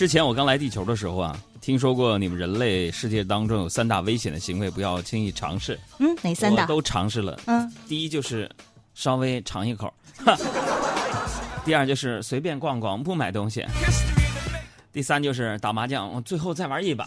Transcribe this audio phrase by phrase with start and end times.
[0.00, 5.78] 之前我刚来地球的时候啊，听说过你们人类世界当中有三大危险的行为，不要轻易尝试。
[5.98, 6.62] 嗯，哪三大？
[6.62, 7.38] 我都尝试了。
[7.44, 8.50] 嗯，第一就是
[8.94, 9.92] 稍微尝一口，
[11.66, 13.62] 第二就是随便逛逛不买东西，
[14.90, 17.06] 第三就是打麻将，最后再玩一把。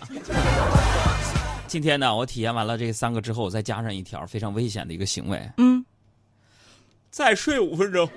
[1.65, 5.83] 今天呢，我体验完了这三个之后，我再加上一条非常危险的一个行为，嗯，
[7.09, 8.07] 再睡五分钟。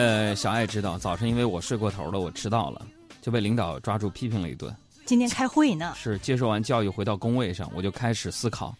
[0.00, 2.86] 呃，小爱知道，早晨因为我睡过头了，我迟到了，
[3.20, 4.74] 就被领导抓住批评了一顿。
[5.04, 8.74] 今天开会呢，是接受完教育回到工位上，我就开始思考，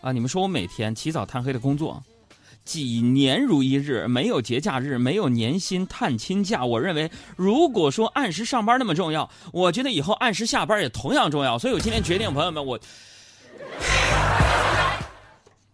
[0.00, 2.02] 啊，你们说我每天起早贪黑的工作，
[2.64, 6.64] 几年如一日，没有节假日，没有年薪、探亲假。
[6.64, 11.56] 我认为，如果说按时上班那么重要，我觉得以后按时下班也同样重要。
[11.56, 12.76] 所以我今天决定，朋友们，我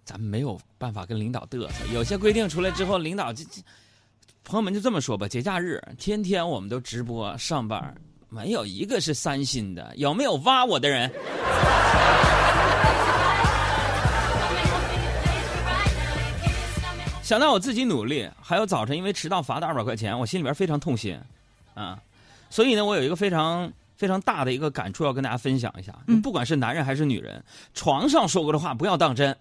[0.05, 1.86] 咱们没有办法跟领导嘚瑟。
[1.94, 3.62] 有些规定出来之后，领导就就
[4.44, 7.94] 朋友们就这么说吧，节假日天天我们都直播上班。
[8.28, 11.10] 没有一个是三心的，有没有挖我的人？
[17.22, 21.16] 想到我自己努力，还有早晨因为迟到罚的二百块钱，我心里边非常痛心，
[21.75, 22.00] 啊，
[22.48, 25.92] 所以呢，我有一个非常非常大的一个感触要跟大家分享一下。
[26.22, 27.41] 不管是男人还是女人，
[27.75, 29.36] 床上说过的话不要当真。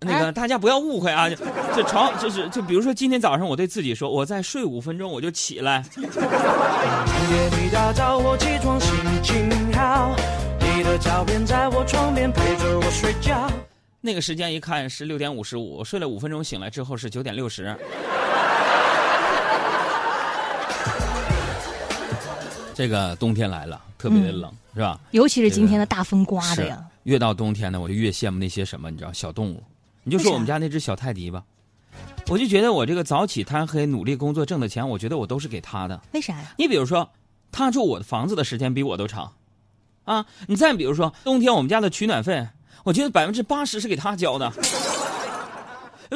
[0.00, 1.28] 那个大家不要误会啊，
[1.74, 5.84] 这床就是就比如说今天早上我对自己说，我再睡五分钟我就起来。
[5.96, 6.04] 夜
[7.50, 10.14] 里大早我起床心情好，
[10.60, 13.50] 你的照片在我床边陪着我睡觉。
[14.00, 17.76] 那个时间一看是六点五十五，睡了五分钟醒来之后是九点六十。
[22.72, 25.00] 这个冬天来了，特别的冷，是吧？
[25.10, 26.80] 尤其是今天的大风刮的呀。
[27.02, 29.60] 越到冬天呢，我就越羡慕那些什么，你知道，小动物。
[30.08, 31.44] 你就说我们家那只小泰迪吧，
[32.28, 36.00] 我就觉得我这个早起贪黑努力工作挣的钱，我觉得我都是给他的。
[36.12, 36.54] 为啥呀？
[36.56, 37.10] 你比如说，
[37.52, 39.34] 他住我的房子的时间比我都长，
[40.04, 42.48] 啊，你再比如说冬天我们家的取暖费，
[42.84, 44.50] 我觉得百分之八十是给他交的。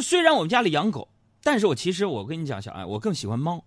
[0.00, 1.08] 虽然我们家里养狗，
[1.42, 3.62] 但是我其实我跟你讲，小爱，我更喜欢猫，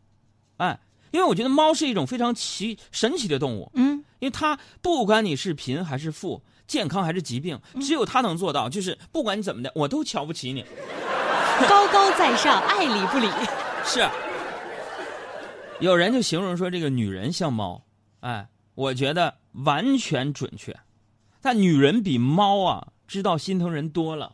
[0.57, 0.79] 哎，
[1.11, 3.94] 因为我觉得猫是一种非常奇神奇的动物，嗯，
[4.25, 6.41] 因为他不管你是贫还是富。
[6.65, 8.67] 健康还是疾病，只有他能做到。
[8.67, 10.65] 就是不管你怎么的，我都瞧不起你。
[11.69, 13.29] 高高在上，爱理不理。
[13.83, 14.03] 是。
[15.79, 17.79] 有人就形容说这个女人像猫，
[18.21, 20.75] 哎，我觉得完全准确。
[21.39, 24.33] 但女人比猫啊知道心疼人多了。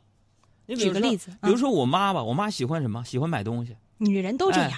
[0.68, 3.04] 你举个例子，比如说我妈吧，我妈喜欢什么？
[3.04, 3.76] 喜欢买东西。
[3.98, 4.72] 女人都这样。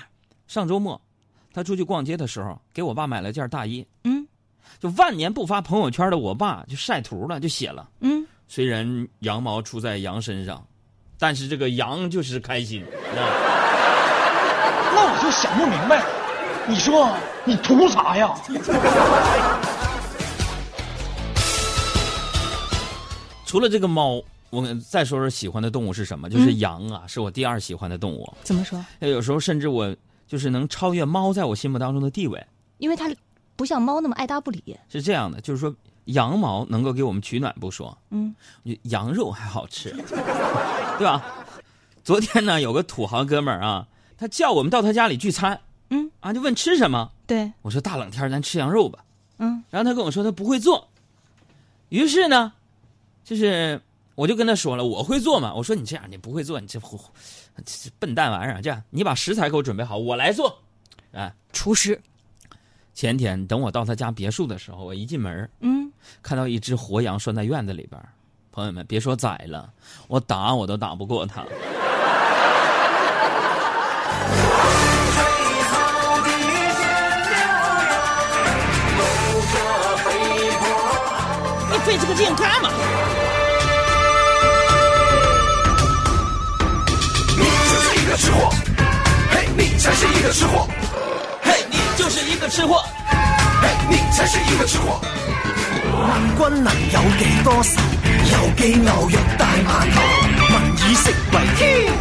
[0.48, 1.00] 上周末，
[1.54, 3.86] 她出去逛街的时候，给我爸买了件大衣。
[4.06, 4.13] 嗯。
[4.80, 10.66] 就万年不发朋友圈的我爸就晒图了，就写了：“嗯，虽然羊毛出在羊身上，
[11.18, 12.84] 但是这个羊就是开心。”
[14.96, 16.04] 那我就想不明白，
[16.68, 17.10] 你说
[17.46, 18.34] 你图啥呀？
[23.46, 26.30] 除了这个猫，我再说说喜欢的动物是什么？
[26.30, 28.32] 就是羊啊，是我第二喜欢的动物。
[28.44, 28.84] 怎么说？
[29.00, 29.96] 有时候甚至我
[30.28, 32.46] 就是能超越猫在我心目当中的地位，
[32.80, 33.10] 因为它。
[33.56, 35.74] 不像猫那么爱搭不理，是这样的，就是说
[36.06, 38.34] 羊毛能够给我们取暖不说，嗯，
[38.84, 39.92] 羊肉还好吃，
[40.98, 41.24] 对吧？
[42.04, 43.88] 昨天呢，有个土豪哥们儿啊，
[44.18, 49.06] 他叫我们到他家里聚餐，嗯，啊，就问吃什么，对，我说大冷天咱吃羊肉吧，
[49.38, 50.90] 嗯，然后他跟我说他不会做，
[51.90, 52.52] 于是呢，
[53.24, 53.82] 就是
[54.16, 56.80] 我就跟他说了我会做嘛，我说你这样你不会做，你这
[57.66, 60.60] 这笨蛋玩意儿，这样你把食材给我准备好，我来做，
[61.14, 62.02] 啊，厨师。
[62.94, 68.00] 前天等我到他家别墅的时候，我一进门，嗯，看到一只活羊拴在院子里边。
[68.52, 69.68] 朋友们，别说宰了，
[70.08, 71.44] 我打我都打不过他。
[81.72, 82.70] 你费这个劲干嘛？
[87.36, 88.50] 你就是一个吃货，
[89.32, 90.68] 嘿，你才是一个吃货。
[92.54, 92.84] 吃货，
[93.90, 95.02] 你才是一个吃货。
[96.06, 97.82] 问君能有几多愁？
[98.32, 99.98] 有记牛肉大馒头，
[100.50, 101.92] 民以食为天，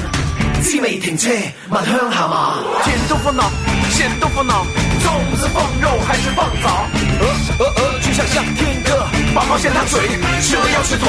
[0.60, 1.31] 滋味停车
[1.70, 2.58] 闻香下马。
[2.84, 3.50] 甜豆腐脑，
[3.93, 4.66] 咸豆腐脑，
[5.00, 6.84] 粽子放肉还是放枣？
[7.19, 7.25] 鹅
[7.58, 10.02] 鹅鹅，就像向天歌，八宝咸汤水，
[10.43, 11.08] 吃了要吃腿。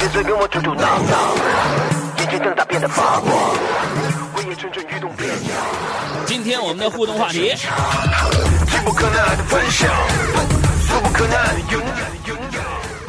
[0.00, 3.32] 别再跟我嘟嘟囔囔，眼睛瞪大变得发光，
[4.34, 5.85] 胃也蠢蠢欲动变样。
[6.36, 7.54] 今天我们的互动话题，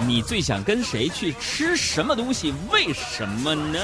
[0.08, 2.54] 你最想跟谁去吃什么东西？
[2.72, 3.80] 为什么呢？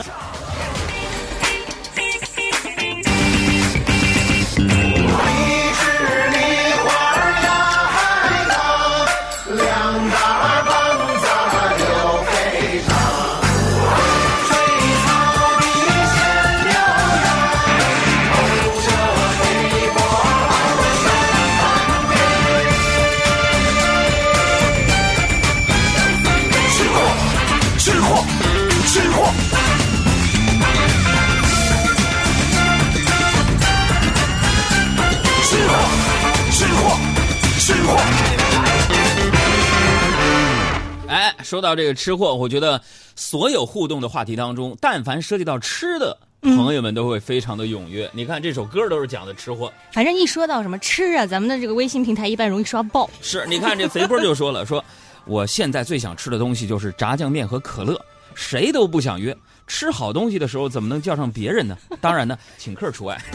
[41.44, 42.82] 说到这个吃货，我觉得
[43.16, 48.10] 所有互动的话题当中，但凡涉及到吃的，朋友们都会非常的踊跃。
[48.14, 53.10] 你看这首歌都是讲的吃货，反正一说到什么吃啊，咱们的这个微信平台一般容易刷爆。
[53.22, 54.84] 是，你看这贼波就说了，说
[55.26, 58.00] 我现在最想吃的东西就是炸酱面和可乐，
[58.34, 59.36] 谁都不想约。
[59.66, 61.78] 吃好东西的时候怎么能叫上别人呢？
[62.02, 63.18] 当然呢，请客除外。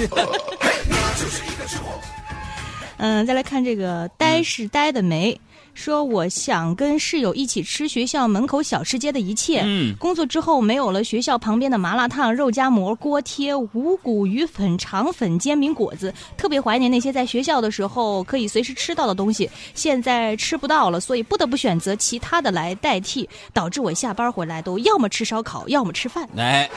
[2.98, 5.40] 嗯，再来看这个呆是呆的梅，
[5.74, 9.62] 说我想跟室友一起吃学校门口小吃街的一切。
[9.64, 19.48] 嗯工作之后没有了学校旁边的麻辣烫、肉夹馍、锅贴、五谷鱼粉、肠粉、煎饼果子，特别怀念那些在学校的时候可以随时吃到的东西。
[19.74, 26.28] 现在吃不到了，所以不得不选择其他的来代替，导致我下班回来都要么吃烧烤，要么吃饭。
[26.36, 26.68] 哎，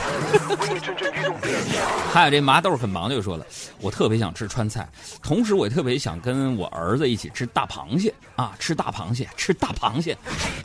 [2.11, 3.45] 还有这麻豆很忙就说了，
[3.79, 4.87] 我特别想吃川菜，
[5.21, 10.17] 同时我也特别想跟我儿子一起吃大螃蟹啊，吃大螃蟹，吃大螃蟹。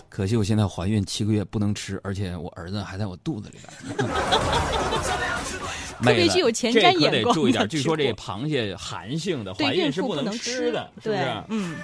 [0.08, 4.08] 可惜我现在怀孕七个月不能吃，而且我儿子还在我肚子里边。
[6.02, 7.66] 特别具有前瞻眼光得注意点。
[7.68, 11.76] 据说这螃蟹寒性的，对，怀孕是不能吃的，是不对是？，嗯。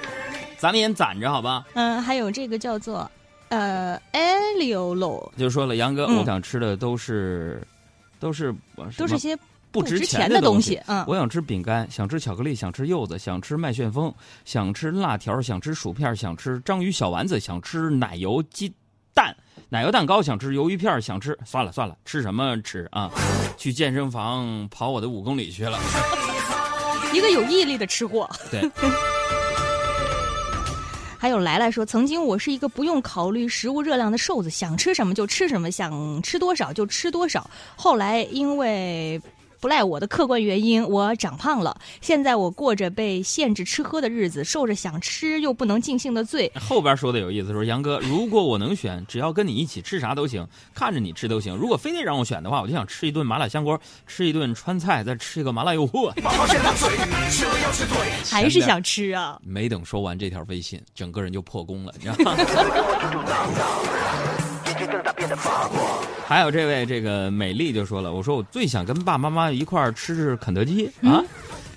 [0.59, 1.65] 咱们也攒着好吧？
[1.75, 3.11] 嗯，还有这个叫做
[3.49, 7.61] 呃 Eliolo，就说了，杨哥，嗯我想吃的都是，
[8.21, 8.55] 都是
[8.99, 9.37] 都是些
[9.73, 10.79] 不值值钱的东西。
[10.87, 14.15] 嗯，我想吃饼干，想吃巧克力，想吃柚子，想吃麦旋风，
[14.45, 18.73] 想吃辣条，想吃薯片，想吃章鱼小丸子，想吃奶油鸡
[19.15, 19.35] 蛋、
[19.71, 23.11] 奶油蛋糕，想吃鱿鱼片，想吃算了算了，吃什么吃啊？
[23.57, 25.79] 去健身房跑我的五公里去了。
[27.15, 28.29] 一个有毅力的吃货。
[28.51, 28.71] 对，
[31.19, 37.49] 还有来来说，曾经我是一个不用考虑食物热量的瘦子，想吃什么就吃什么，想吃多少就吃多少。
[37.77, 39.21] 后来因为
[39.63, 41.81] 不赖我的客观原因，我长胖了。
[42.01, 46.51] 现在我过着被限制吃喝的日子，受着想吃又不能尽兴的罪。
[46.61, 50.45] 后边说的有意思，说杨哥，如果我能选，只要跟你一起吃啥都行，
[50.75, 51.55] 看着你吃都行。
[51.55, 56.13] 如果非得让我选的话，我就想吃一顿麻辣香锅，吃一顿川菜，再吃一个麻辣诱惑。
[58.29, 59.39] 还是想吃啊！
[59.45, 62.37] 没等说完这条微信，整个人就破功了，你知道吗？
[66.27, 71.23] 还有这位这个美丽就说了，我说我最想跟爸爸妈妈一块儿吃吃肯德基啊。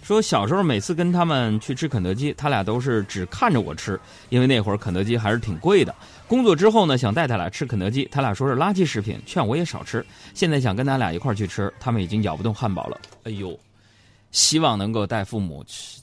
[0.01, 3.99] 说小时候每次跟他们去吃肯德基，他俩都是只看着我吃，
[4.29, 5.93] 因为那会儿肯德基还是挺贵的。
[6.27, 10.05] 工作之后呢，想带他俩吃肯德基，他俩说是垃圾食品，劝我也少吃。
[10.35, 13.01] 现在想跟他俩一块儿去吃，他们已经咬不动汉堡了。
[13.23, 13.57] 哎呦，
[14.31, 15.99] 希望能够带父母去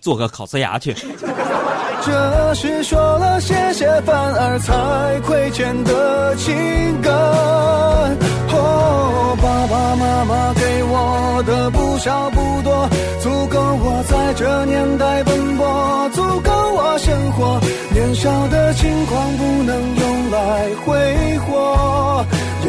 [0.00, 0.94] 做个烤瓷牙去。
[2.02, 7.12] 这是说了谢谢反而才亏欠的情感。
[8.52, 12.88] 哦，爸爸妈妈给我的不少不多，
[13.20, 17.60] 足够我在这年代奔波，足够我生活。
[17.92, 22.24] 年少的轻狂不能用来挥霍，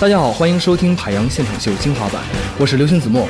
[0.00, 2.22] 大家好，欢迎收听海洋现场秀精华版，
[2.60, 3.28] 我是刘星子墨。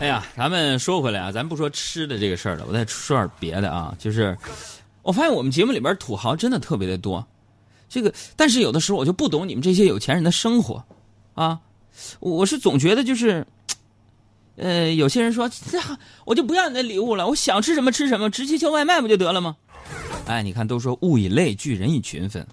[0.00, 4.36] 哎呀，咱们说回来啊，咱不说吃的这个事儿了，我再说点别的啊，就是
[5.02, 7.24] 我发现我们节目里边土豪真的特别的多，
[7.88, 10.84] 这个但是有的时候我就不懂你们这些有钱人的生活，
[11.34, 11.60] 啊，
[12.18, 13.46] 我是总觉得就是，
[14.56, 15.78] 呃，有些人说这
[16.24, 19.56] 我就不要你的礼物了，我想吃什么吃什么，直接叫外卖不就得了吗？
[20.26, 22.44] 哎，你看都说物以类聚，人以群分，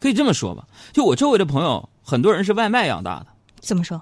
[0.00, 0.66] 可以这么说吧？
[0.94, 3.26] 就我周围的朋友，很多人是外卖养大的。
[3.60, 4.00] 怎么说？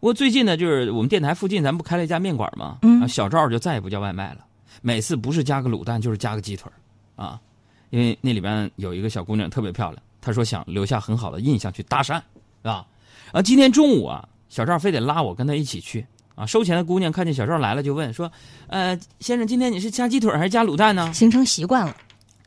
[0.00, 2.78] 我最近呢，就是我们电台附近，咱不开了一家面馆吗？
[2.80, 4.38] 嗯啊小赵就再也不叫外卖了，
[4.80, 7.38] 每次不是加个卤蛋，就是加个鸡腿儿啊，
[7.90, 12.22] 因为那里边有一个小姑娘特别漂亮，她说想留下很好的印象去搭讪，是
[12.62, 12.86] 吧？
[13.32, 18.32] 啊，今天中午啊，小赵非得拉我跟他一起去啊，收钱的姑娘看见小赵来了就问说，
[18.68, 21.12] 呃，先生，今天你是加鸡腿还是加卤蛋呢？
[21.12, 21.94] 形成习惯了。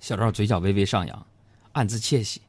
[0.01, 1.25] 小赵嘴角微微上扬，
[1.73, 2.41] 暗自窃喜，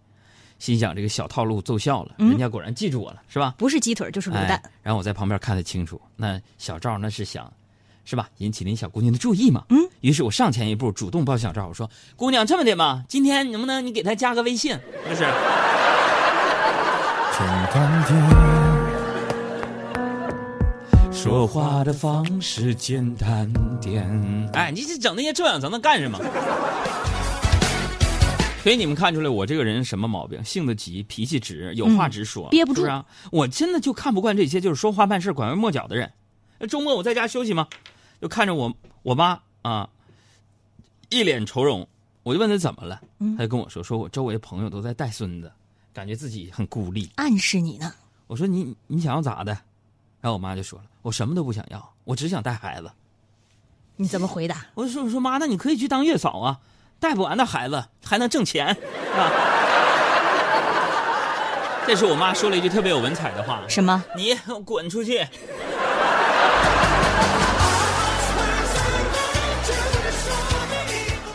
[0.58, 3.54] 心想这个小套路奏效了，人家果然记住我了，是吧？
[3.58, 4.60] 不是鸡腿就是卤蛋。
[4.64, 4.70] 哎。
[4.82, 7.52] 然后我在旁边看得清楚，那小赵那是想，
[8.04, 8.28] 是吧？
[8.38, 9.64] 引起那小姑娘的注意嘛。
[9.68, 9.78] 嗯。
[10.00, 15.26] 于是我上前一步，主动抱小赵，我说：“姑娘，这么的吧，今天能不能你给他加个微信？”不是。
[17.38, 18.16] 简单点，
[21.12, 24.48] 说话的方式简单点。
[24.54, 26.18] 哎，你这整那些这样，咱能干什么？
[28.66, 30.42] 所以你们看出来我这个人什么毛病？
[30.42, 33.06] 性子急，脾气直，有话直说，憋不住啊！
[33.30, 36.12] 我真的就看不惯这些就是说话办事拐弯抹角的人。
[36.68, 37.68] 周末我在家休息嘛，
[38.20, 39.88] 就看着我我妈啊，
[41.10, 41.86] 一脸愁容，
[42.24, 43.00] 我就问她怎么了，
[43.38, 45.52] 她就跟我说，说我周围朋友都在带孙子。
[45.92, 47.94] 感觉自己很孤立，暗示你呢。
[48.26, 49.52] 我说你你想要咋的？
[50.20, 52.90] 然后我妈就说了，我什么都不想要，我只想带孩子。
[53.94, 54.66] 你怎么回答？
[54.74, 56.58] 我说我说妈，那你可以去当月嫂啊，
[56.98, 59.30] 带不完的孩子还能挣钱，是吧？
[61.86, 63.62] 这是我妈说了一句特别有文采的话。
[63.68, 64.02] 什么？
[64.16, 64.34] 你
[64.64, 65.26] 滚出去！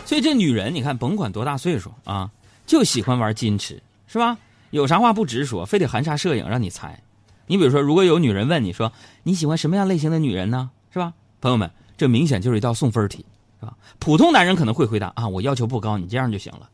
[0.04, 2.28] 所以这女人，你看，甭管多大岁数啊，
[2.66, 3.82] 就喜欢玩矜持。
[4.06, 4.36] 是吧？
[4.68, 7.00] 有啥话不直说，非得含沙射影让你猜。
[7.46, 8.92] 你比如说，如果有女人问你说
[9.22, 10.70] 你喜欢什么样类型的女人呢？
[10.92, 11.14] 是吧？
[11.40, 13.24] 朋友们，这明显就是一道送分题，
[13.62, 13.74] 是吧？
[14.00, 16.68] 普通男人可能会回答啊，我要求不高，你这样就行了。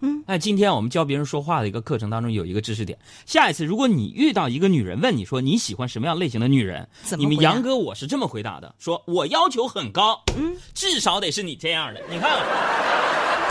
[0.00, 0.24] 嗯。
[0.26, 12.00] 哎，今天我们教别人说话的一个课程当中有一个知识点，下一次如果你遇到一个女人问你说你喜欢什么样类型的女人，你们杨哥我是这么回答的，说我要求很高，嗯，至少得是你这样的。
[12.10, 12.30] 你看。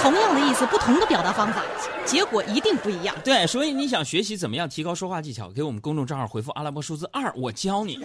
[0.01, 1.61] 同样的意思，不同的表达方法，
[2.05, 3.13] 结果一定不一样。
[3.21, 7.99] 对，所以你想学习怎么样提高说话技巧，给我们公众账号回复阿拉伯数字二，我教你。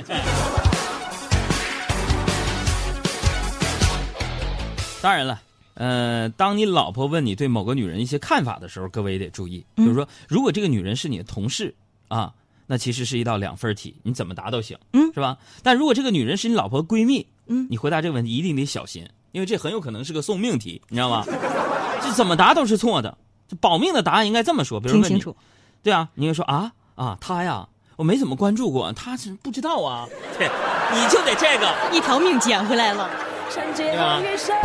[5.05, 5.39] 当然了，
[5.75, 11.75] 呃，当你老婆问你对某个女人一些看法的时候，各位也得注意，比如说，如果这个女人是你的同事
[12.09, 12.33] 啊，
[12.67, 15.37] 那其实是一道两分题，你怎么答都行，嗯，是吧？
[15.63, 21.23] 但如果这个女人是你老婆闺蜜，嗯，你回答这个问题一定得小心，因为这很有可能是个送命题，你知道吗？
[22.01, 24.81] 这怎么答都是错的，这保命的答案应该这么说。
[24.81, 25.23] 比如问你，
[25.83, 30.09] 对啊，你会说啊啊，她呀，我没怎么关注过，他是不知道啊。
[30.39, 30.49] 对，
[30.97, 33.11] 你就得这个一条命捡回来了。
[33.51, 34.57] 想借问一声？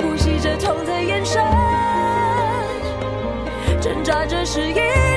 [0.00, 1.42] 呼吸着痛的眼神，
[3.80, 5.15] 挣扎着是一。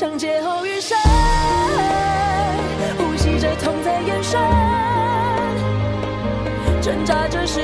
[0.00, 0.96] 像劫后余生，
[2.96, 4.40] 呼吸着痛在延伸，
[6.80, 7.60] 挣扎着是。